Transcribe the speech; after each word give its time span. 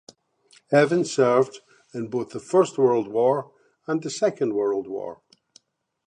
Evans 0.71 1.11
served 1.11 1.59
in 1.93 2.07
both 2.07 2.29
the 2.31 2.39
First 2.39 2.79
World 2.79 3.07
War 3.07 3.51
and 3.85 4.01
the 4.01 4.09
Second 4.09 4.55
World 4.55 4.87
War. 4.87 5.21